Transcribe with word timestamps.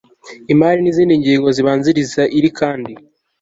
imari 0.53 0.79
n 0.81 0.87
izindi 0.91 1.13
ngingo 1.21 1.47
zibanziriza 1.55 2.23
iri 2.37 2.49
kandi 2.59 2.91